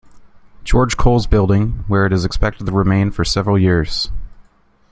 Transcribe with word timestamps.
George 0.63 0.97
Coles 0.97 1.27
Building, 1.27 1.85
where 1.87 2.07
it 2.07 2.11
is 2.11 2.25
expected 2.25 2.65
to 2.65 2.71
remain 2.71 3.11
for 3.11 3.23
several 3.23 3.55
years. 3.55 4.09